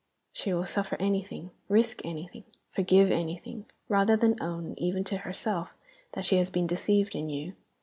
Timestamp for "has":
6.37-6.49